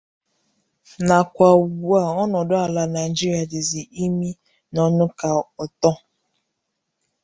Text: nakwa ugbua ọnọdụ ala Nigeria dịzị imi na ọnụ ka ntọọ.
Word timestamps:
nakwa 1.07 1.47
ugbua 1.61 2.01
ọnọdụ 2.21 2.55
ala 2.65 2.83
Nigeria 2.95 3.43
dịzị 3.51 3.81
imi 4.03 4.29
na 4.71 4.79
ọnụ 4.87 5.05
ka 5.19 5.27
ntọọ. 5.69 5.91